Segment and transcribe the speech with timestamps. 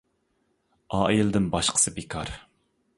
[1.01, 2.37] ئائىلىدىن باشقىسى بىكار.